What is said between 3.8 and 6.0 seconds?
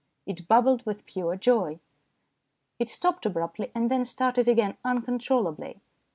then started again uncontrollably.